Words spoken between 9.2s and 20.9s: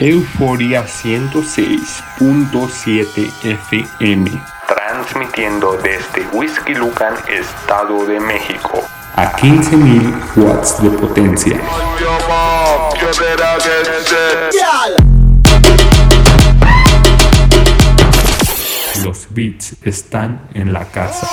15.000 watts de potencia. Los beats están en la